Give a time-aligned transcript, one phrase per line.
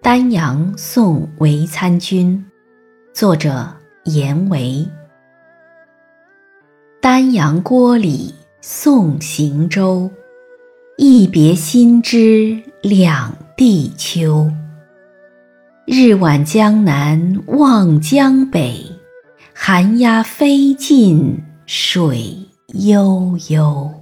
[0.00, 2.42] 丹阳送韦参军，
[3.12, 3.68] 作者
[4.04, 4.86] 严维。
[7.00, 10.08] 丹阳郭里送行舟，
[10.96, 14.48] 一别心知两地秋。
[15.84, 18.80] 日晚江南望江北，
[19.52, 22.38] 寒鸦飞尽水
[22.68, 23.97] 悠悠。